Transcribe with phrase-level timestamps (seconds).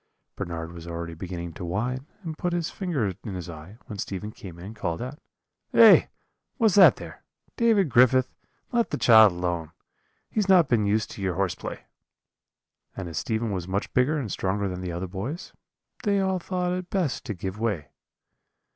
[0.35, 4.31] "Bernard was already beginning to whine and put his finger in his eye, when Stephen
[4.31, 5.19] came in and called out:
[5.75, 6.07] "'Eh,
[6.57, 7.21] what's that there?
[7.55, 8.33] David Griffith,
[8.71, 9.69] let the child alone;
[10.31, 11.81] he has not been used to your horseplay.'
[12.97, 15.53] "And as Stephen was much bigger and stronger than the other boys,
[16.01, 17.89] they all thought it best to give way.